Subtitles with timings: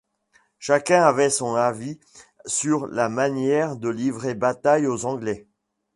[0.57, 1.99] Chacun avait son avis
[2.47, 5.45] sur la manière de livrer bataille aux Anglais.